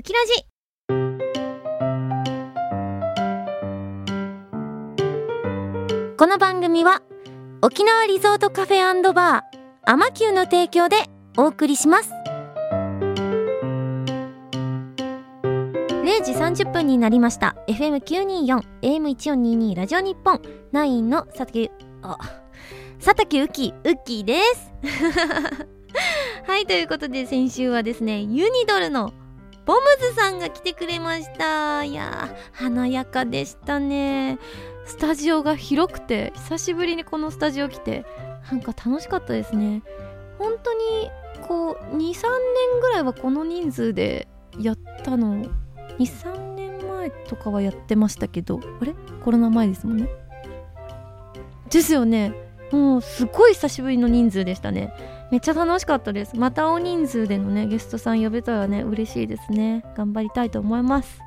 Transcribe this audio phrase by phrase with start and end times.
[0.00, 0.32] ウキラジ。
[6.16, 7.02] この番組は
[7.60, 10.96] 沖縄リゾートカフェバーアマキューの提供で
[11.36, 12.12] お送りします。
[15.42, 17.56] 0時30分になりました。
[17.68, 20.40] FM924 AM1422 ラジオ日本。
[20.72, 21.70] 9の佐竹
[22.00, 22.16] あ
[23.04, 24.72] 佐竹ウキウッキーです。
[26.48, 29.12] はいということで先週はですねユニドルの
[29.70, 31.84] ボムズさんが来てくれました。
[31.84, 34.40] いや華やかでしたね。
[34.84, 38.04] スタジオが広くて久しぶりにこのスタジオ来て
[38.50, 39.84] なんか楽しかったですね。
[40.38, 41.08] 本当に
[41.46, 44.26] こう23年ぐらいはこの人数で
[44.58, 45.46] やったの
[46.00, 48.92] ？23年前とかはやってましたけどあれ？
[49.24, 50.08] コロナ前ですもんね。
[51.70, 52.34] ですよね。
[52.72, 54.92] もうすごい久しぶりの人数でしたね。
[55.30, 56.36] めっちゃ楽しかったです。
[56.36, 59.84] また大人数でのねゲストさん呼べたらね嬉しいですね。
[59.96, 61.20] 頑張りたいと思います。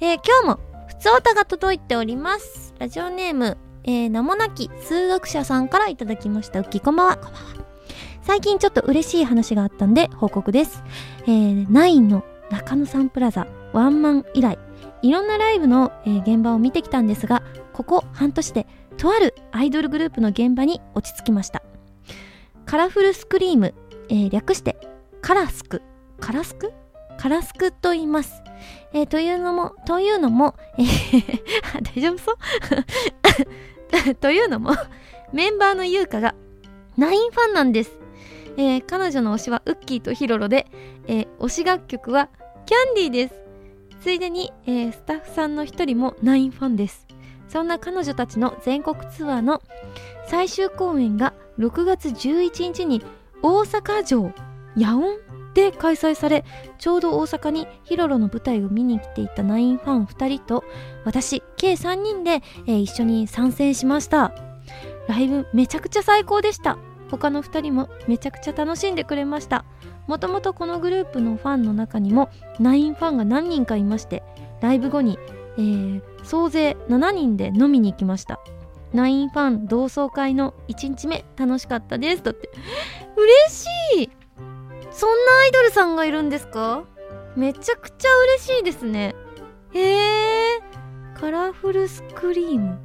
[0.00, 2.74] えー、今日も普通歌が届いております。
[2.78, 6.60] ラジオネームえー、名もなき数学者さんからいただきました。
[6.60, 7.16] うきこんばんは。
[7.16, 7.66] こんばんは。
[8.22, 10.84] 最近ちょっと嬉しい話があったんで報告です。
[11.22, 14.58] えー、ナインの中野サンプラザワンマン以来
[15.00, 17.42] いろんなライブの、えー、現場を見てきたんですが
[17.72, 18.66] ここ半年で
[18.98, 21.62] とあるアイドルグループの現場に落ち着きました。
[22.66, 23.74] カラフルスクリーム、
[24.08, 24.76] えー、略して
[25.20, 25.82] カラスク
[26.20, 26.72] カラスク？
[27.18, 28.42] カラスクと言います。
[28.92, 31.22] えー、というのも、というのも、えー
[31.94, 32.32] 大丈夫そ
[34.10, 34.14] う？
[34.16, 34.72] というのも、
[35.32, 36.34] メンバーの優香が
[36.96, 37.98] ナインファンなんです。
[38.56, 40.66] えー、彼女の推しはウッキーとヒロロで、
[41.06, 42.28] えー、推し楽曲は
[42.66, 43.34] キャンディーです。
[44.00, 47.06] ついでに、えー、スタッフさんの一人もナインファンです。
[47.48, 49.60] そんな彼女たちの全国ツアーの
[50.32, 53.02] 最終公演が6月11日に
[53.42, 54.32] 大阪城
[54.74, 55.18] 野音
[55.52, 56.46] で開催され
[56.78, 60.64] ちょうど大阪にヒロロの舞台を見に来ていたナインファン2人と
[61.04, 64.32] 私計3人で、えー、一緒に参戦しました。
[65.06, 66.78] ライブめちゃくちゃ最高でした。
[67.10, 69.66] 他の2人もめちゃくちゃ楽しんでくれました。
[70.06, 74.22] もともとこのグループのファンの中にもナインファンが何人かいまして
[74.62, 75.18] ライブ後に、
[75.58, 78.40] えー、総勢7人で飲みに行きました。
[78.92, 82.22] ナインファン同窓会の1日目楽しかったです。
[82.22, 82.50] だって。
[83.16, 84.10] 嬉しい。
[84.90, 86.84] そんなアイドルさんがいるんですか？
[87.34, 89.14] めちゃくちゃ嬉しいですね。
[89.72, 90.60] へえ
[91.18, 92.78] カラフルスクリーム。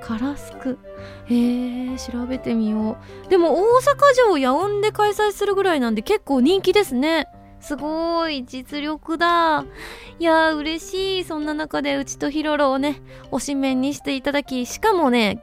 [0.00, 0.78] カラスク。
[1.26, 2.96] へえ調べてみよ
[3.26, 3.28] う。
[3.28, 7.28] でも大阪城野音で開催するぐらいなんで結構人気ですね。
[7.62, 9.64] すごい実力だ。
[10.18, 11.24] いやー嬉しい。
[11.24, 13.00] そんな中でうちとヒロロをね
[13.30, 15.42] 推しメンにしていただきしかもね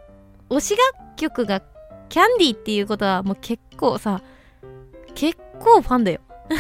[0.50, 1.62] 推し楽曲が
[2.10, 4.22] キャンディーっていうことはもう結構さ
[5.16, 6.20] 結構ファンだよ。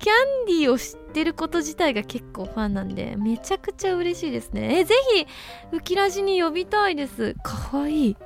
[0.00, 0.12] キャ
[0.44, 4.80] ンディーを知ってること自体が結構ファンなんでめちゃくちゃ嬉しいですね。
[4.80, 5.26] えぜひ
[5.72, 7.36] ウキラジに呼びたいです。
[7.44, 8.16] かわいい。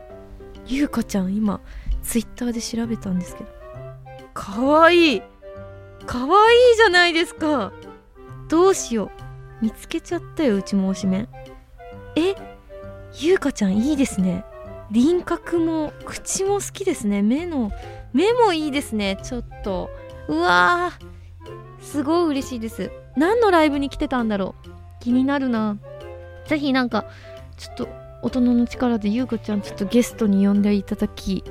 [0.67, 1.61] ゆうかちゃん今
[2.03, 3.50] ツイッターで調べたんですけど。
[4.33, 5.23] かわいい。
[6.07, 7.73] かわいじゃないですか。
[8.49, 9.11] どうしよ
[9.61, 9.65] う。
[9.65, 11.29] 見つけちゃったようちも推しメン
[12.17, 12.35] え
[13.19, 14.45] ゆうかちゃんいいですね。
[14.91, 17.23] 輪郭も口も好きですね。
[17.23, 17.71] 目の
[18.13, 19.19] 目もいいですね。
[19.23, 19.91] ちょっと。
[20.29, 21.83] うわー。
[21.83, 22.91] すごい嬉しいです。
[23.17, 24.69] 何のライブに来てたんだろう。
[25.01, 25.79] 気になるな。
[26.47, 27.07] ぜひなんか
[27.57, 27.89] ちょっと
[28.23, 31.45] 大人の力でゆうこちゃんちょっとゲストに呼んでいただき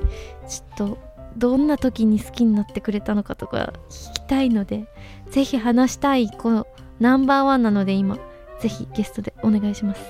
[0.48, 0.98] ちょっと
[1.36, 4.86] どんな時に好きになってくれたのかとか聞きたいので
[5.30, 6.66] ぜひ話したいこの
[7.00, 8.18] ナンバーワンなので今
[8.60, 10.02] ぜひゲストでお願いします。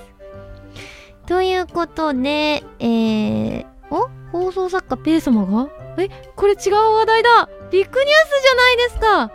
[1.25, 4.09] ということでえー、お？
[4.31, 5.69] 放送作家ペイ様が？
[5.97, 7.49] えこれ違う話題だ！
[7.71, 9.31] ビッグニュースじゃないですか！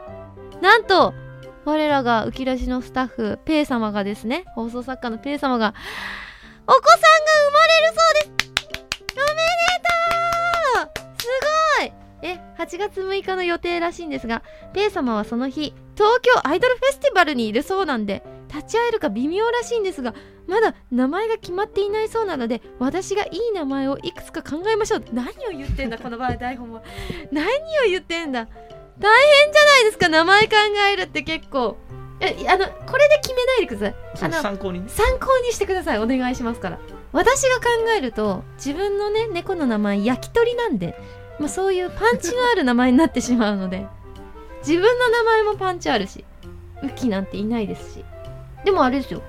[0.60, 1.14] なんと
[1.64, 5.74] 我らが浮き出しのスタッフペイ様がですね放送作家のペイ様が
[6.66, 7.08] お子さんが
[7.48, 8.39] 生まれるそうです
[12.60, 14.42] 8月6日の予定らしいんですが
[14.74, 20.14] ペイ様はその日東京アイドルフェスティバルにいるそうなんで立ち会えるか微妙らしいんですが
[20.46, 25.04] まだ名前が決まっていないそうなので私がいい名前をいくつか考えましょう。
[25.12, 26.82] 何を言ってんだこの場合台本は。
[27.30, 27.50] 何を
[27.88, 28.48] 言ってんだ。
[28.98, 30.56] 大変じゃないですか名前考
[30.92, 31.76] えるって結構。
[32.18, 34.28] えあのこれで決めないでください。
[34.28, 35.98] あの参考に、ね、参考にしてください。
[36.00, 36.78] お願いしますから。
[37.12, 37.66] 私が考
[37.96, 40.98] えると自分のね猫の名前焼き鳥なんで、
[41.40, 43.86] まあ、そういうパンチのある名前になってしまうので。
[44.60, 46.22] 自分の名前もパンチあるし
[46.82, 48.04] ウキなんていないですし。
[48.64, 49.22] でもあれですよ。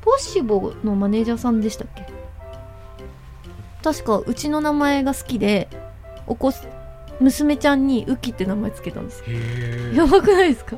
[0.00, 2.04] ポッシボのマネージャーさんでしたっけ？
[3.82, 5.68] 確かうちの名前が好きで
[6.26, 6.52] お子
[7.20, 9.22] 娘ちゃんにウキって名前つけたんです。
[9.94, 10.76] よやばくないですか？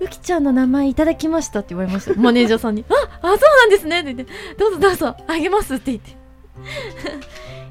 [0.00, 2.14] うきちゃんの名前いただきましたって言われました。
[2.20, 6.16] マネージャーさんにああそうなんですねって言ってどうぞどうぞあげますって言って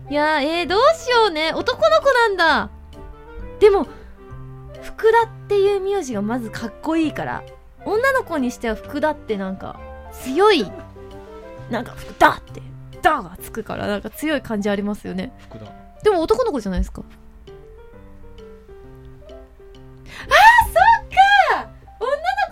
[0.10, 1.54] いやーえー、どうしようね。
[1.54, 2.70] 男の子なんだ。
[3.60, 3.88] でも
[4.82, 7.44] 福田っていう名字がまずかっこいいから
[7.86, 9.80] 女の子にしては福田ってなんか
[10.12, 10.66] 強い
[11.70, 12.62] なんか福田って
[13.04, 15.32] 「だ」がつくからなんか強い感じありますよね。
[15.38, 15.66] 福田。
[16.04, 17.02] でも男の子じゃないですか。
[17.02, 17.08] あー
[20.68, 20.74] そっ
[21.64, 21.70] か。
[22.00, 22.08] 女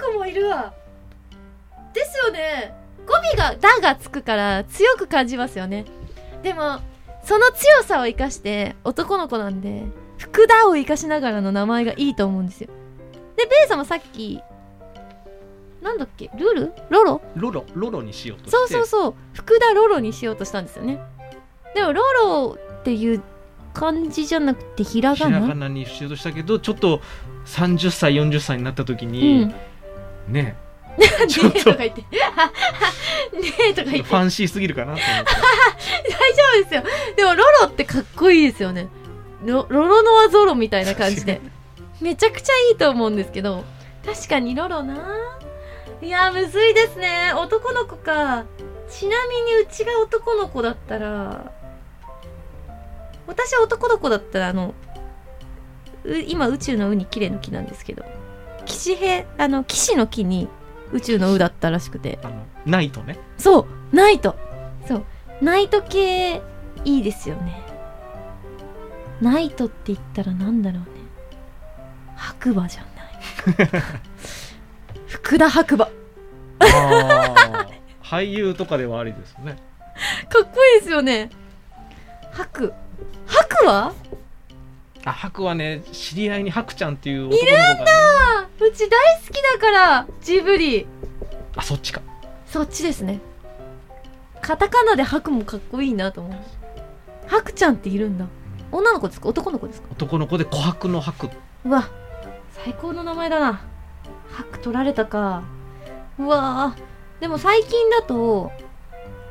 [0.08, 0.74] の子もいるわ。
[1.94, 2.76] ですよね。
[3.08, 5.86] 語尾が「だ」がつくから強く感じますよね。
[6.44, 6.82] でも
[7.28, 9.84] その強さを生かして男の子なんで
[10.18, 12.70] 福田を生かしながらの名前がいいと思うんですよ。
[13.36, 14.40] でベイさんもさっき
[15.82, 16.32] なんだっけ？
[16.38, 16.74] ルル？
[16.90, 17.22] ロロ？
[17.36, 17.66] ロロ？
[17.76, 18.52] ロロにしようとして。
[18.52, 19.14] そうそうそう。
[19.34, 21.00] 福田ロロにしようとしたんですよね。
[21.76, 23.22] でもロロっていう
[23.74, 27.02] 漢字じゃなくてひらひらがながなにしようとしたけどちょっと
[27.46, 29.56] 30歳40歳になった時うに、ん。
[30.30, 30.56] ね
[31.00, 31.06] ね
[31.56, 32.02] えとか言って。
[32.10, 32.10] ね
[33.70, 34.04] えとか言って。
[34.04, 35.06] ファンシーすぎるかなと思って。
[35.06, 36.84] 大丈夫ですよ。
[37.16, 38.90] でもロロってかっこいいですよね。
[39.46, 41.40] ロロロノアゾロみたいな感じで。
[42.02, 43.64] めちゃくちゃいいと思うんですけど。
[44.06, 44.96] 確かにロロな。
[46.02, 47.32] いやむずいですね。
[47.36, 48.46] 男の子か。
[48.90, 51.52] ちなみにうちが男の子だったら。
[53.28, 54.74] 私は男の子だったらあの
[56.06, 58.04] う今宇宙の「う」に綺麗の木なんですけど。
[58.66, 60.48] 騎士兵あの騎士の木に
[60.94, 62.20] 宇宙の「う」だったらしくて。
[62.24, 63.18] あのナイトね。
[63.38, 64.38] そうナイト
[64.88, 65.06] そう。
[65.42, 66.42] ナイト系
[66.84, 67.62] いいですよね。
[69.22, 70.88] ナイトって言ったらなんだろうね。
[72.16, 73.70] 白馬じゃない。
[75.08, 75.90] 福田白馬。
[78.04, 79.58] 俳優とかではありですね。
[80.42, 81.30] っこいいですよね。
[82.32, 82.74] 白
[83.26, 83.94] 白は
[85.04, 90.88] あハクはね知り合いにハクちゃんっていう男の子が、ね、あうち大好きだからジブリ。
[91.56, 92.02] あそっちか。
[92.46, 93.20] そっちですね。
[94.42, 96.38] カタカナで白もかっこいいなと思う。
[97.28, 98.26] 白ちゃんっているんだ。
[98.72, 99.30] 女の子ですか？
[99.30, 99.88] 男の子ですか？
[99.92, 101.30] 男の子で琥珀の白
[101.66, 101.90] うわ。
[102.52, 103.62] 最高の名前だな。
[104.32, 105.44] 白取られたか。
[106.20, 106.76] うわ。
[106.78, 108.52] ーでも最近だと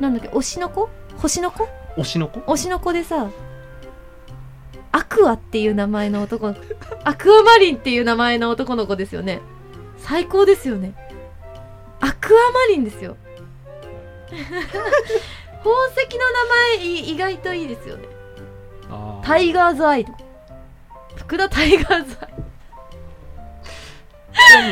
[0.01, 0.89] なんだっけ推しの子？
[1.19, 1.69] 星の子？
[1.97, 2.41] 推しの子？
[2.41, 3.31] 推しの子でさ
[4.93, 6.61] アクアっていう名前の男の子。
[7.05, 9.41] アクアマリンっていう名前の男の子ですよね
[9.99, 10.95] 最高ですよね。
[12.01, 13.17] アクアマリンですよ。
[14.29, 14.45] 宝
[15.97, 16.45] 石の名
[16.77, 18.07] 前い意外といいですよね。
[19.23, 20.19] タイガーズアイとか
[21.17, 22.33] 福田タイガーズアイ。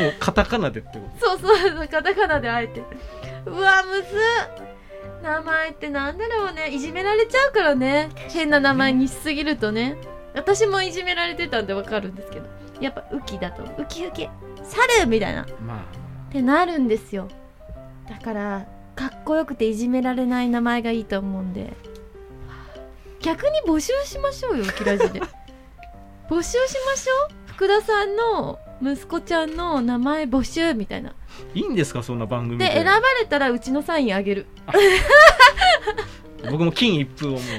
[0.01, 1.27] もうカタカナでってこと？
[1.27, 2.81] そうそうそうカタカナであえて。
[3.45, 4.05] うわむずっ。
[5.21, 6.69] 名前ってなんだろうね。
[6.69, 8.09] いじめられちゃうからね。
[8.29, 9.97] 変な名前にしすぎるとね。
[10.33, 12.45] 私もいじめられてたんでわかるんですけど。
[12.79, 13.63] やっぱウキだと。
[13.63, 14.29] ウキウキ
[14.69, 15.43] 猿みたいな。
[15.43, 15.85] っま
[16.31, 17.27] てなるんですよ。
[18.09, 18.65] だから
[18.95, 21.73] かっこよくていじめられない名前がいいと思うんで。
[23.21, 25.21] 逆に募集しましょうよウキラジで。
[26.29, 26.57] 募集し
[26.87, 27.35] ましょう？
[27.47, 31.11] 福田さんの息子ちゃんの名前募集みたいな。
[31.11, 31.13] あ
[31.53, 32.71] いいんですかそんな番組で。
[32.71, 34.45] 選ばれたらうちのサインあげる。
[36.51, 37.41] 僕も金一封をもう。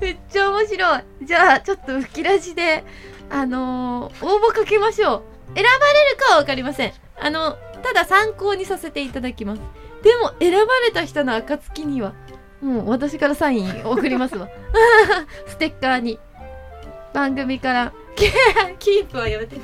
[0.00, 1.02] めっちゃ面白い。
[1.22, 2.84] じゃあちょっと吹きラジで
[3.30, 5.22] あのー応募かけましょう。
[5.54, 6.92] 選ばれるかは分かりません。
[7.20, 9.62] あのただ参考にさせていただきます。
[10.02, 12.14] でも選ばれた人の暁には
[12.60, 14.48] もう私からサイン送りますわ。
[15.46, 16.18] ステッカーに。
[17.12, 17.92] 番組から。
[18.78, 19.56] キープはやめて。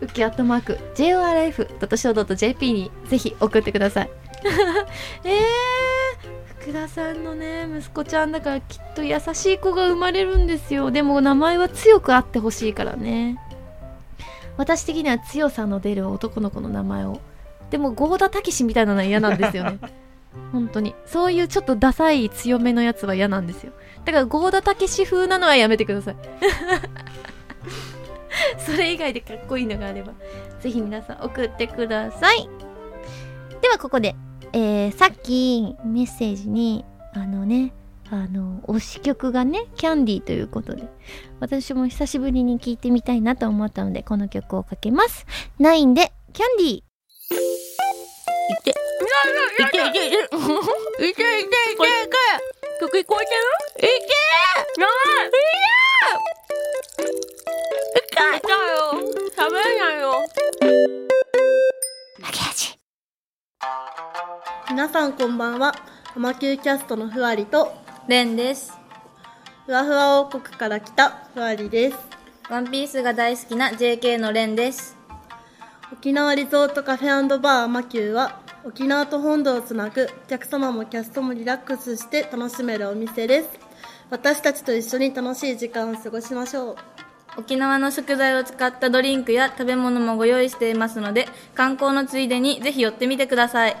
[0.00, 0.78] ウキアットマーク。
[0.94, 4.10] JORF.show.jp にぜひ送ってください。
[5.24, 5.32] えー、
[6.68, 10.90] 福田さんのね息子ちゃんだからきっと優しい子が生まれるんですよ。
[10.90, 13.38] でも名前は強くあってほしいからね。
[14.58, 17.22] 私的には強さの出る男の子の名前を。
[17.70, 19.78] でも郷田武史みたいなのは嫌なんですよね。
[20.52, 20.94] 本当に。
[21.06, 23.72] そういうちょっとダサい強めのやつは嫌なんですよ。
[24.04, 26.16] だから郷田武史風なのはやめてください。
[28.60, 30.12] それ以外でかっこいいのがあれば
[30.60, 32.46] ぜひ皆さん送ってください。
[33.62, 34.14] ではここで
[34.52, 37.72] えーさっきメッセージにあのね
[38.10, 40.84] あの推し曲がねキャンディーということで
[41.40, 45.26] 私も久しぶりに聴いてみたいなと思ったのでこの曲をかけます。
[45.58, 46.76] ナインでキャンディー。
[46.76, 46.82] い
[48.64, 48.70] て。
[49.60, 51.18] いていていていていて
[52.80, 53.88] 曲聞こえてる？
[53.88, 54.06] いて
[54.80, 54.88] なあ
[55.24, 55.36] いて
[58.38, 59.02] 痛いよ。
[59.36, 60.06] 喋れないよ。
[60.12, 60.16] ハ
[60.60, 61.27] ゲ味
[64.70, 65.74] 皆さんこんばんは。
[66.14, 67.72] アマキューキャストのふわりと、
[68.06, 68.72] レンです。
[69.66, 71.98] ふわふわ王国から来たふわりです。
[72.48, 74.96] ワンピースが大好きな JK のレンです。
[75.92, 83.48] 沖縄リゾートカフェバーアマキューは沖縄と本土をつなぐお客様もキャストもリラックスして楽しめるお店です
[84.10, 86.97] 私たちと一緒に楽しい時間を過ごしましょう
[87.38, 93.76] 沖縄の食材を使ったドリンクや食べ物もご用意していますので、観光のついでにぜひ寄ってみてください。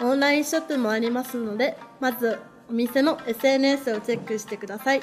[0.00, 5.02] オンラインショップもありますのでまずお店の SNS をチェックしてください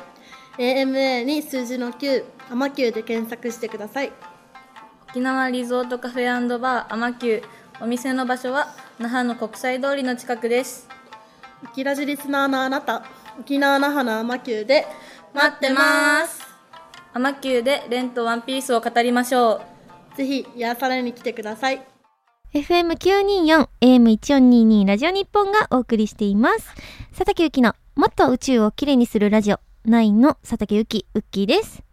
[0.57, 4.11] AMA に数字の9アマキューで検索してください
[5.09, 7.43] 沖縄リゾートカフェバーアマキュー。
[7.81, 10.87] お店の場所は那覇の国際通りの近くです。
[11.65, 13.03] 沖ラジリスナーのあなた
[13.37, 14.85] 沖縄那覇のアマキューで
[15.33, 16.50] 待ってます。
[17.13, 19.61] アマキューでレンとワンピースを語りましょ
[20.13, 20.15] う。
[20.15, 21.81] ぜひ癒されに来てください
[22.53, 26.73] FM924、AM1422 ラジオ日本がお送りしています。
[27.11, 31.83] 佐竹ゆきのもっと宇宙をきれいにするラジオ9の佐竹ゆき、ウッキーです。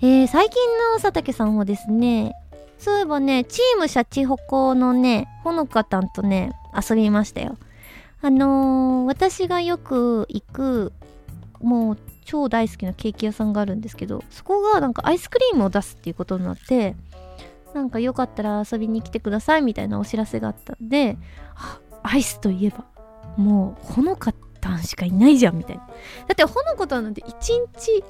[0.00, 0.60] えー、最近
[0.92, 2.32] の佐竹さんはですね、
[2.78, 7.58] そういえばね、チームシャチホコのね、ほのかたんとね、遊びましたよ。
[8.22, 10.92] あのー、私がよく行く、
[11.60, 16.96] もう超大好きなケーキ屋さんがあるんですけど、そこがなんかアイスクリームを出すっていうことになって、
[17.74, 21.18] なんかよかったら遊びに来てくださいみたいなお知らせがあったんで、
[22.02, 22.84] アイスといえば、
[23.36, 25.86] もうほのかたんしかいないじゃんみたいな。
[25.86, 25.92] だ
[26.32, 28.04] ってほのかたんなんて1日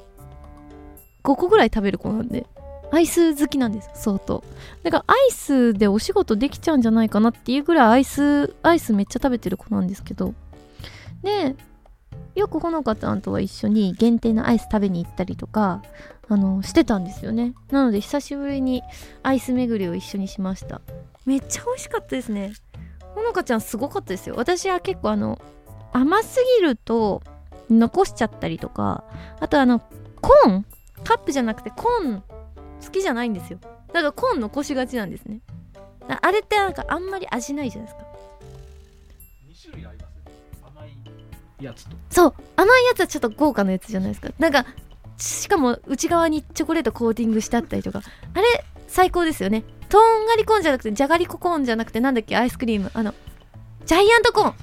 [1.22, 2.46] 5個ぐらい食べる子なんで、
[2.92, 4.44] アイス好きなんです、相当。
[4.82, 10.34] だからアイスでお仕事できちゃうんじゃないかなっていうぐらいアイス、アイスめっちゃ食べてる子なんですけど。
[11.22, 11.56] で、
[12.34, 15.82] よくほのかたんとは一緒に限定のアイス食べに行ったりとか、
[16.28, 17.54] あの、してたんですよね。
[17.70, 18.82] なので久しぶりに
[19.22, 20.80] アイス巡りを一緒にしました。
[21.26, 22.52] めっちゃ美味しかったですね。
[23.14, 24.34] ほのかちゃんすごかったですよ。
[24.36, 25.40] 私は結構あの、
[25.92, 27.22] 甘すぎると
[27.70, 29.04] 残しちゃったりとか、
[29.40, 29.80] あとあの、
[30.20, 30.66] コーン
[31.04, 32.22] カップじゃなくてコーン
[32.84, 33.58] 好きじゃないんですよ。
[33.92, 35.40] だからコーン残しがちなんですね。
[36.08, 38.13] だあれってなんかあんまり味ないじゃないですか。
[41.60, 41.96] やつと。
[42.10, 44.30] そう甘いやつはちょっと豪華なやつじゃないですか。
[44.38, 44.66] なんか
[45.16, 48.00] しかも内側にチョコレートコーティングしてあったりとか。
[48.34, 49.64] あれ最高ですよね。
[49.88, 52.90] とんがりコーンじゃなくてじゃがりこコーンじゃなくてなんだっけアイスクリーム。
[52.94, 53.14] あの
[53.86, 54.54] ジャイアントコーン。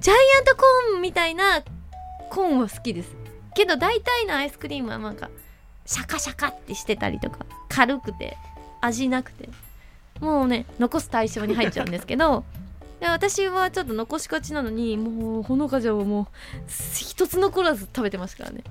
[0.00, 1.62] ジャイアントコーンみたいな
[2.30, 3.14] コーンは好きです。
[3.54, 5.30] けど大体のアイスクリームはなんか
[5.84, 7.44] シャカシャカってしてたりとか。
[7.68, 8.36] 軽くて
[8.80, 9.48] 味なくて。
[10.20, 12.44] もうね残す対象に入っちゃうんですけど。
[13.00, 16.26] 私はちょっと残しがちなのにもうほのかちゃんはもう
[16.68, 18.64] 一つ残らず食べてましたからね。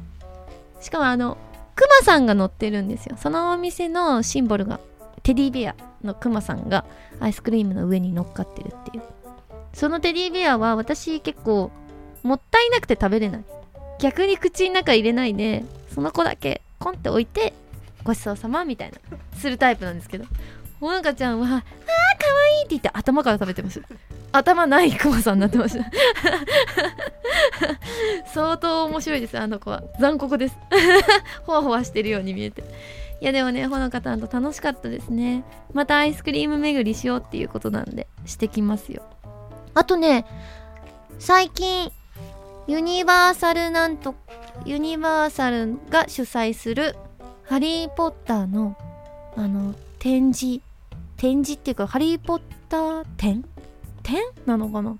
[0.82, 1.38] しかもあの
[1.76, 3.16] クマさんが乗ってるんですよ。
[3.18, 4.80] そのお店のシンボルが
[5.24, 6.86] テディベアのクマさんが
[7.20, 9.04] アイスクリームの上に乗っかってるっていう。
[9.74, 11.72] そのテディベアは私結構
[12.24, 13.44] もったいなくて食べれない。
[14.00, 17.54] 逆に口の中入れないでその子だけコンって置いて
[18.04, 18.98] ごちそうさまみたいな
[19.38, 20.26] するタイプなんですけど。
[20.80, 21.62] ほのかちゃんは「あーかわ
[22.60, 23.82] いい」って言って頭から食べてます。
[24.32, 25.90] 頭ないクマさんになってました
[28.34, 29.40] 相当面白いです。
[29.40, 29.84] あの子は。
[30.00, 30.58] 残酷です。
[31.46, 32.62] ほわほわしてるように見えて。
[33.20, 35.44] いやでもねほのかたんと楽しかったですね。
[35.74, 39.02] またアイスクリーム巡りしようっていうことなんでしてきますよ。
[39.74, 40.26] あとね
[41.18, 41.92] 最近
[42.68, 44.14] ユニバーサルなんと
[44.66, 46.96] ユニバーサルが主催する
[47.46, 48.76] ハリー・ポッターの
[49.36, 50.62] あの展示
[51.18, 53.44] 展示っていうかハリー・ポッター展？
[54.04, 54.22] 展？
[54.46, 54.98] なのかな？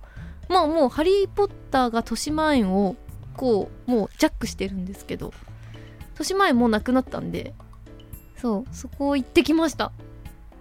[0.50, 2.96] まあもうハリー・ポッターが豊島園を
[3.36, 5.32] こうもうジャックしてるんですけど
[6.14, 7.54] 豊島園もうなくなったんで
[8.38, 9.92] そうそこ行ってきました。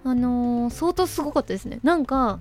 [0.04, 1.80] あのー相当すごかったですね。
[1.82, 2.38] なんか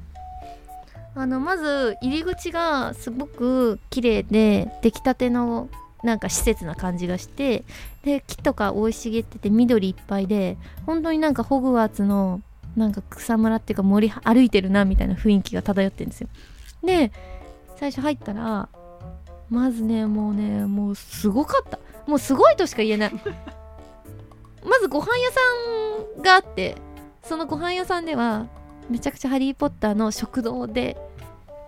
[1.15, 5.69] あのまず入り口がすごく綺麗で出来たての
[6.03, 7.63] なんか施設な感じがして
[8.03, 12.41] で木とか生い茂ってて緑いっぱいで本当になんかホグワーツの
[12.75, 16.27] なんか草むらっていうか森歩いてるなみたいな雰囲気が漂ってるんですよ。
[16.83, 17.11] で
[17.77, 18.69] 最初入ったら
[19.49, 21.79] まずねもうねもうすごかった。
[22.07, 23.13] もうすごいとしか言えない。
[24.63, 25.39] まずご飯屋さ
[26.19, 26.75] んがあって
[27.23, 28.47] そのご飯屋さんでは
[28.89, 30.97] めちゃくちゃハリー・ポッターの食堂で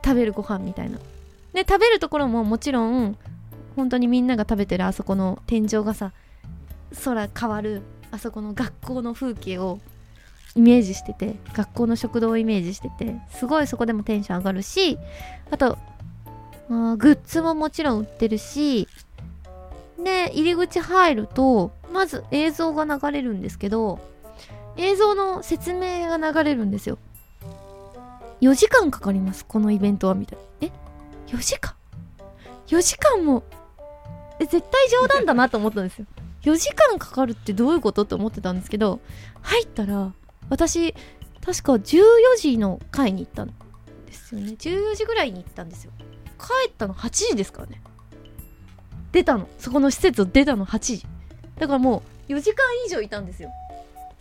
[0.03, 0.99] 食べるご飯みたいな。
[1.53, 3.17] で食べるところももちろん
[3.75, 6.11] 本当にみんなが食べてるあそこの天井がさ
[7.03, 9.79] 空変わるあそこの学校の風景を
[10.57, 14.97] イメージしてて学校の食堂をイメージしててすごいそこでもテンション上がるし
[15.51, 15.77] あと
[16.69, 18.87] あグッズももちろん売ってるし
[20.03, 23.99] で入り口入るとまず映像が流れるんですけど
[24.77, 26.97] 映像の説明が流れるんですよ。
[28.41, 30.67] 4時間かかりますこのイベントはみたいな。
[30.67, 30.71] え
[31.35, 31.73] ？4時間
[32.67, 33.43] ？4時間も
[34.39, 36.05] え絶対冗談だなと思ったんですよ。
[36.43, 38.03] 4時間かかるってどういうこと？
[38.03, 38.99] って思ってたんですけど
[39.41, 40.13] 入ったら
[40.49, 40.93] 私
[41.41, 42.03] 確か14
[42.37, 43.47] 時の回に行ったん
[44.05, 44.51] ですよね。
[44.51, 45.91] 14時ぐらいに行ったんですよ。
[46.37, 47.81] 帰ったの8時ですからね。
[49.11, 49.47] 出たの。
[49.57, 51.05] そこの施設を出たの8時。
[51.57, 53.49] だからもう4時間以上いたんですよ。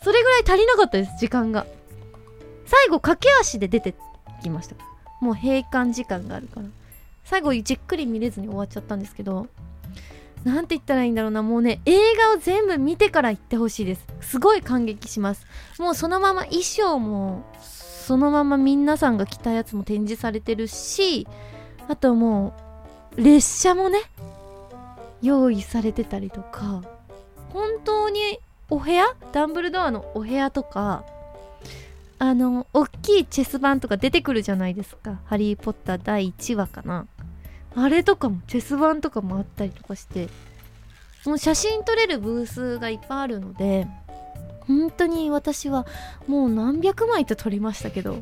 [0.02, 1.66] それぐらい足りなかったです時間が。
[2.64, 3.94] 最後駆け足で出て
[4.42, 4.76] きました。
[5.20, 6.66] もう閉館時間があるから。
[7.24, 9.48] 最後じっくり見れずに終わっちゃったんですけど
[10.46, 11.42] なんて言ったらいいんだろうな。
[11.42, 14.06] もうね映画を全部見てから行ってほしいです。
[14.20, 15.44] すごい感激します。
[15.80, 21.26] もうそのまま衣装もそのまま皆さんが着たやつも展示されてるし
[21.88, 22.54] あとも
[23.16, 23.98] う列車もね
[25.20, 26.84] 用意されてたりとか
[27.48, 28.38] 本当に
[28.70, 31.04] お部屋ダンブルドアのお部屋とか
[32.20, 37.08] あの大きいチェス盤とか出てくるじゃないですか「ハリー・ポッター」第1話かな。
[37.76, 40.28] あれとかもチェス盤とかもあったりとかして
[41.26, 43.86] もう写真撮れるブースがいっぱいあるので
[44.66, 45.86] 本当に私は
[46.26, 48.16] もう何百枚と撮りましたけどい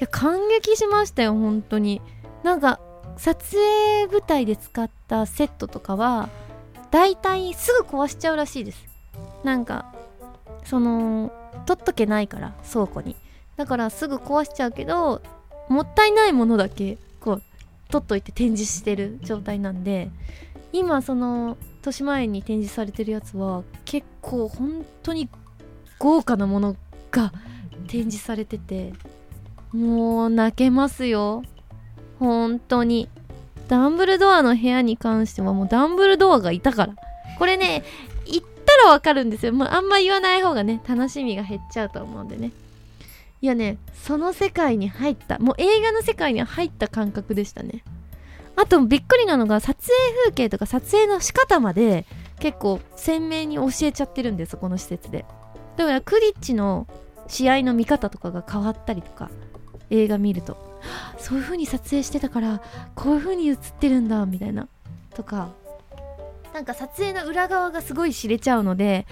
[0.00, 2.02] や感激しましたよ本当に。
[2.42, 2.80] なんか
[3.16, 6.28] 撮影舞台で使ったセットとかは
[6.90, 8.84] だいたいすぐ壊しちゃうらしいです。
[9.44, 9.94] なんか
[10.64, 11.32] その
[11.64, 13.16] 取っとけないから倉庫に。
[13.56, 15.22] だからすぐ壊しちゃうけど
[15.68, 16.98] もったいないものだけ
[17.94, 20.10] 取っといて展示してる状態なんで
[20.72, 25.28] 今その年前に展示されてるやつは結構本当に
[26.00, 26.76] 豪華なもの
[27.12, 27.32] が
[27.86, 28.92] 展示されてて
[29.72, 31.42] もう泣けますよ。
[32.20, 33.08] 本当に。
[33.66, 36.94] ダンブルドアの部屋に関してはもうダンブルドアがいたから。
[37.38, 37.82] これね
[38.24, 39.52] 言ったらわかるんですよ。
[39.52, 42.52] もうあんま言わない方がね楽しみが減っちゃうと思うんでね。
[43.44, 47.84] いやねその世界に入ったもう映画の世界に入った感覚でしたね。
[48.56, 49.92] あとびっくりなのが撮影
[50.24, 52.06] 風景とか撮影の仕方まで
[52.40, 55.26] 結構鮮明に教えちゃってるんですこの施設で。
[55.76, 56.86] だからクリッチの
[57.28, 59.30] 試合の見方とかが変わったりとか
[59.90, 60.80] 映画見ると。
[61.18, 62.62] そういう風に撮影してたから
[62.94, 64.68] こういう風に映ってるんだみたいな。
[65.14, 65.50] とか
[66.54, 69.06] なんか撮影の裏側がすごい知れちゃうので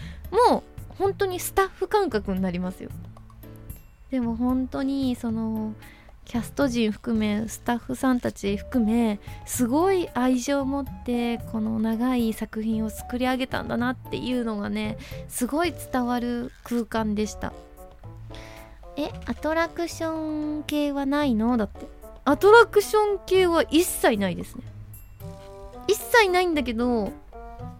[0.48, 0.62] もう
[0.96, 2.88] 本当にスタッフ感覚になりますよ。
[4.12, 5.72] でも本当にその
[6.26, 14.98] キャスト陣含めスタッフさんたち含めすごい愛情を持ってこの長い作品を作り上げたんだなっていうのがね
[15.28, 17.54] すごい伝わる空間でした。
[18.98, 21.56] えアトラクション系はないの？
[21.56, 21.86] だって。
[22.26, 24.62] アトラクション系は一切ないですね。
[25.88, 27.10] 一切ないんだけど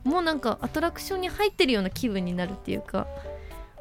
[0.05, 3.07] もうなんかアトラクションに入ってるような気分になるっていうか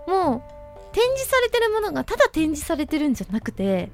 [0.06, 0.61] もう
[0.94, 3.90] 展示されてるものがただ展示されてるんじゃなくて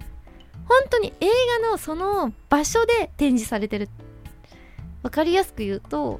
[0.67, 1.27] 本当に映
[1.61, 3.89] 画のその場所で展示されてる。
[5.03, 6.19] わかりやすく言うと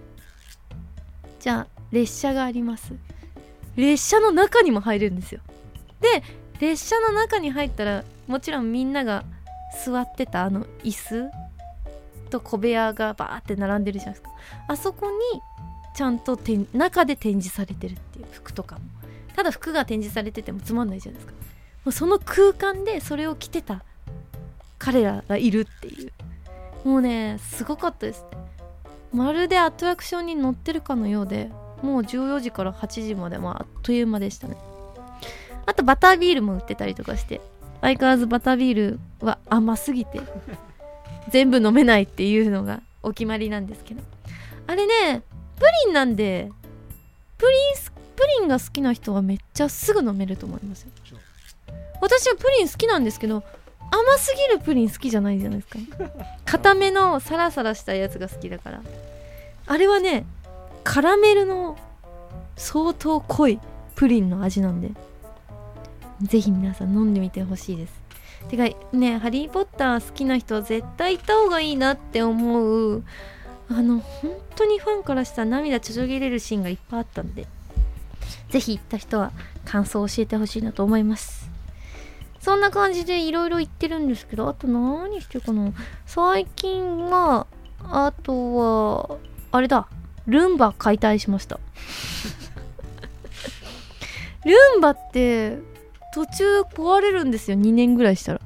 [1.40, 2.94] じゃあ列車があります。
[3.76, 5.42] 列車の中にも入るんですよ。
[6.00, 6.24] で
[6.60, 9.26] 列車の中に入ったらもちろんみんなが
[9.86, 11.32] 座ってたあの椅子
[12.30, 14.32] と小部屋がバーって並んでるじゃないですか。
[14.68, 15.18] あそこに
[15.96, 16.40] ちゃんと
[16.74, 18.97] 中で展示されてるっていう服とかも。
[19.38, 21.34] ただ服が展示されててもつまんないじゃないですか。
[21.86, 23.84] もうその空間でそれを着てた
[24.80, 26.12] 彼らがいるっていう。
[26.84, 28.24] もうねすごかったです。
[28.24, 28.30] ね
[29.14, 31.52] まるでアトラクションに乗ってるかのようで
[31.84, 34.58] もう14時から8時までまああっという間でしたね。
[35.68, 37.40] あとバタービールも売ってたりとかして
[37.82, 40.20] 相変わらずバタービールは甘すぎて
[41.30, 44.02] 全部飲めないっていうのがお決まりなんですけど。
[44.66, 45.22] あれね
[45.58, 46.50] プリンなんで
[47.38, 47.87] プリンプリ
[48.48, 50.92] ンが好きな人はめっちゃすぐ飲めると思いますよ。
[52.02, 53.44] 私はプリン好きなんですけど
[53.92, 55.80] 甘すぎるプリン好きじゃないじゃないですか。
[56.46, 58.82] 固めのサラサラしたやつが好きだから。
[59.68, 60.26] あれはね
[60.84, 61.78] カラメルの
[62.56, 63.60] 相当濃い
[63.96, 64.92] プリンの味なんで
[66.22, 67.94] ぜひ皆さん飲んでみてほしいです。
[68.50, 73.04] てかねハリー・ポッター好きな人は絶対行った方がいいなって思う
[73.70, 77.46] あの本当にファンからしたら涙ちょちょぎれるシーンがいっぱいあったんで
[78.50, 79.32] ぜひ行った人は
[79.66, 81.50] 感想を教えてほしいなと思います。
[82.40, 85.72] そんな感じでいろいろ言ってるんですけどあと何してるかな？
[86.06, 87.48] 最近は
[87.84, 89.18] あとは
[89.52, 89.88] あれだ。
[90.28, 91.60] ルンバ解体しました。
[94.46, 95.58] ルンバって
[96.14, 97.58] 途中壊れるんですよ。
[97.58, 98.42] 2年ぐらいしたら。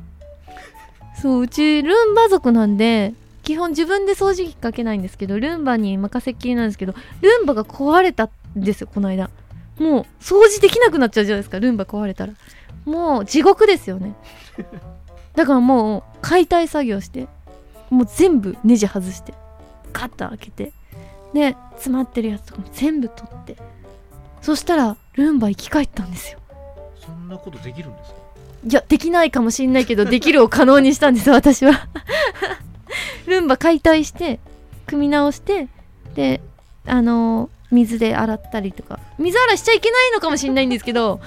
[1.21, 3.13] そううちルンバ族なんで
[3.43, 9.29] 基本自分で掃除機かけないんですけどルンバに任せっきりなんですけどルンバが壊れたんですよこの間。
[9.79, 12.33] もう掃除できなくなっちゃうじゃないですかルンバ壊れたら。
[12.85, 14.15] もう地獄ですよね。
[15.35, 17.27] だからもう解体作業して
[17.89, 19.33] もう全部ネジ外して
[19.93, 20.73] ガッと開けて
[21.33, 23.55] で詰まってるやつとかも全部取って
[24.41, 26.39] そしたらルンバ生き返ったんですよ。
[26.99, 28.15] そんなことできるんですか？
[28.67, 31.87] いやできないかもしんないけどできるを可能にしたんです私は。
[33.25, 34.39] ルンバ解体して
[34.85, 35.67] 組み直して
[36.15, 36.41] で
[36.85, 38.99] あのー水で洗ったりとか。
[39.17, 41.21] 水洗いしちゃいけないのかもしんないんですけど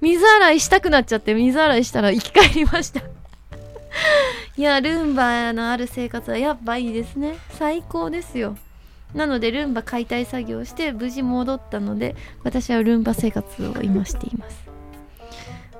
[0.00, 3.00] 水洗いしたくなっちゃって水洗いしたら生き返りました。
[4.56, 7.36] いやルンバのある生活はやっぱいいですね。
[7.50, 8.56] 最高ですよ。
[9.14, 14.68] なのでルンバ解体作業して無事戻ったので私はルンバ生活を今しています。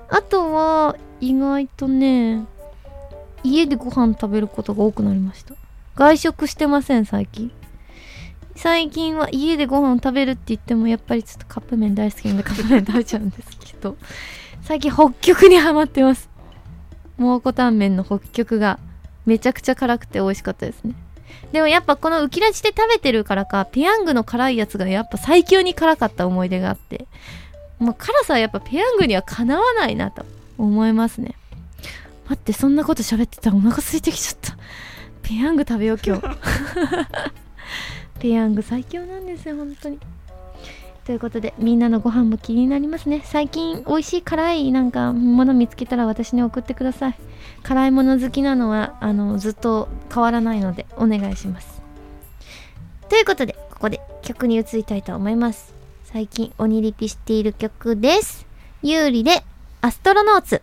[0.08, 2.46] あとは意外とね
[3.44, 5.54] 家でご飯食べることが多くなりました。
[5.94, 7.52] 外食してません最近。
[8.58, 13.96] 最近は家でご飯を食べるって言ってもやっぱりちょっとカップ麺大好きなんでカップ麺食べちゃうんですけど
[14.62, 16.28] 最近北極にハマってます。
[17.18, 18.80] 蒙古タンメンの北極が
[19.26, 20.94] めちゃくちゃ辛くて美味しかったですね。
[21.52, 27.06] でもやっぱこのウキラジで食べてるからかペヤングの辛いやつがやっぱ最強に辛かった思い出があって
[27.78, 30.26] もう辛さはやっぱペヤングにはかなわないなと
[30.58, 31.36] 思いますね。
[32.28, 34.58] 待ってそんなこと喋ってたらお腹空いてきちゃった。
[35.22, 37.47] ペヤング食べよう今日。
[38.18, 39.98] ペヤング最強なんですよ本当に。
[41.04, 43.22] ということでみんなのご飯も気になりますね。
[43.24, 47.14] 最近美味しい辛いなんかもの見つけたら私に送ってください。
[47.62, 51.80] 辛いもの好きなのはあのずっと変わらないのでお願いします。
[53.08, 55.72] ということでここで曲に移りたいと思います。
[56.04, 58.46] 最近鬼リピしている曲です。
[58.82, 59.42] 有利で
[59.80, 60.62] アストロノーツ。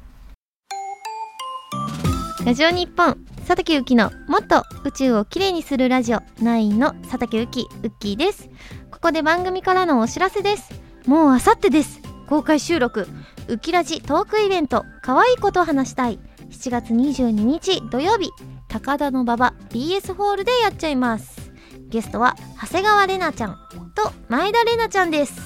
[2.45, 3.34] ラジオ日本。
[3.47, 8.49] 佐竹ゆきのもっと宇宙をきれいにするラジオ9の佐竹ゆきウッキーです。
[8.89, 10.81] ここで番組からのお知らせです。
[11.05, 12.01] もうあさってです。
[12.27, 13.07] 公開収録。
[13.47, 14.83] ウキラジトークイベント。
[15.03, 16.17] 可愛いこと話したい。
[16.49, 18.31] 7月22日土曜日。
[18.67, 21.51] 高田の馬場 BS ホールでやっちゃいます。
[21.89, 23.57] ゲストは長谷川玲奈ちゃん
[23.93, 25.39] と前田玲奈ちゃんです。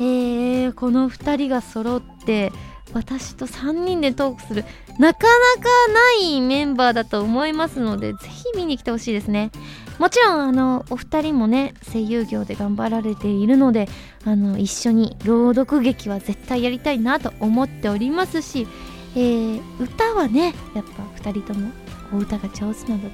[0.00, 2.52] えー、この2人が揃って
[2.92, 4.64] 私と3人でトークする
[4.98, 9.50] なかなかないメンバーだと思いますのでぜひ見に来てほしいですね。
[9.98, 13.88] もちろんあのお二人もね声優業で頑張られているので
[14.24, 18.68] あの一緒に朗読劇は絶対やりたいなと思っておりますし、
[19.16, 21.72] えー、歌はねやっぱ2人とも
[22.12, 23.10] お歌が上手なので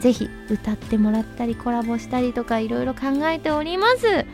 [0.00, 4.26] ぜひ歌ってもらったりコラボしたりとかいろいろ考えております。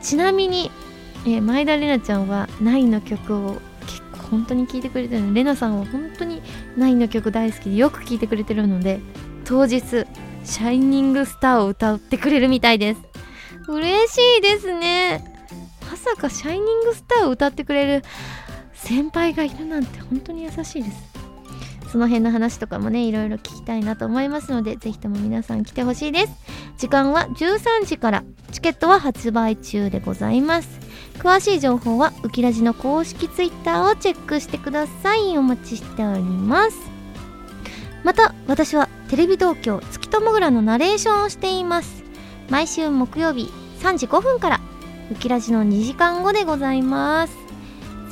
[0.00, 0.70] ちなみに、
[1.24, 3.60] えー、前田玲奈ちゃんはナイの曲を
[4.30, 6.42] 本当に聴いてくれてるので玲奈さんは本当に
[6.76, 9.00] ナインの曲大好きでよく聴いてくれてるので
[9.44, 9.80] 当日
[10.44, 13.00] 「シャイニングスター」を歌ってくれるみたいです。
[13.68, 15.24] 嬉しいですね。
[15.90, 18.04] まさか「シャイニングスター」を歌ってくれる
[18.74, 21.16] 先輩がいるなんて本当に優しいです。
[21.90, 26.32] その辺の話とかもねいろいろ聞きたいなと思いますのでぜひとも皆さん来てほしいです。
[26.76, 30.85] 時間は13時からチケットは発売中でございます。
[31.18, 35.36] 詳しい情報はウキラジの公式ツイッターをチェックしてください。
[35.36, 36.76] お待ちしております。
[38.04, 42.04] また私はテレビ東京月ともぐらのナレーションをしています。
[42.48, 43.50] 毎週木曜日
[43.80, 44.60] 3時5分から
[45.10, 47.34] ウキラジの2時間後でございます。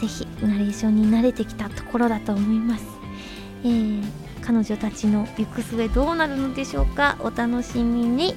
[0.00, 2.84] ぜひナレーションに慣れてきたところだと思います。
[3.64, 4.02] えー、
[4.42, 7.16] 彼女たちの行く末どうなるのでしょうか。
[7.20, 8.34] お楽しみに、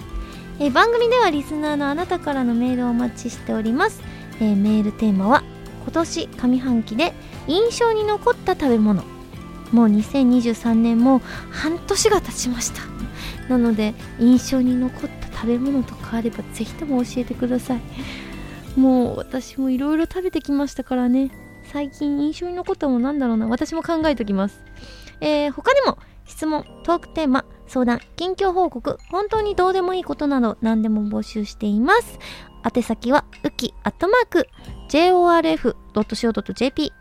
[0.60, 4.02] えー、番組ではリスナーのあなたからのメールをお待ちしております、
[4.40, 5.44] えー、メールテーマは
[5.84, 7.14] 今年上半期で
[7.48, 9.04] 印象に残った食べ物。
[9.72, 11.20] もう2023年も
[11.52, 12.82] 半年が経ちました。
[13.50, 17.82] なので印象に残った食べ物とかあればぜひとも教えてください。
[18.80, 21.32] もう私もいろいろ食べてきましたからね。
[21.72, 23.48] 最近印象に残ったものなんだろうな。
[23.48, 24.64] 私も考えときます。
[25.20, 32.20] えー、他にも質問、トークテーマ、相談、近況報告、本当にどうでもいいことなど何でも募集しています。
[32.76, 34.48] 宛先は、うき、アットマーク、
[34.90, 35.74] jorf.co.jp、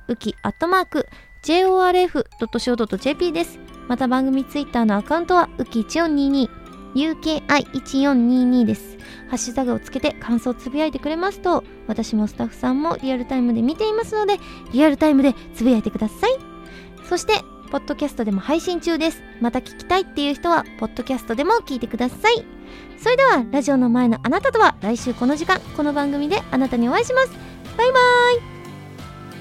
[0.09, 1.07] うき、アットマーク、
[1.45, 3.59] jorf.co.jp です。
[3.89, 6.49] また番組ツイッターのアカウントは、うき1422、
[6.95, 8.97] UKI1422 です。
[9.29, 14.39] ハッシュタグをつけて感想をつぶやいてくれますと、私もスタッフさんもリアルタイムで見ていますので、
[14.73, 16.39] リアルタイムでつぶやいてください。
[17.09, 19.23] そして、ポッドキャストでも配信中です。
[19.41, 22.56] また聞きたいっていう人は、ポッドキャストでも聞いてください。
[22.99, 27.31] それでは、ラジオの前のあなたとは、来週この時間、この番組であなたにお会いします。
[27.77, 28.03] バイバイ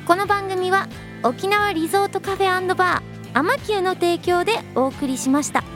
[0.06, 0.88] この番組は、
[1.24, 3.02] 沖縄リゾートカフェバー、
[3.34, 5.75] アマキューの提供でお送りしました。